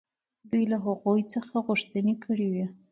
[0.51, 2.65] دوی له هغوی څخه غوښتنې کړې وې.